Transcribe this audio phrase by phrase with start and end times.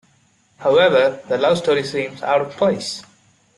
[0.57, 3.03] However, the love story seems out of place.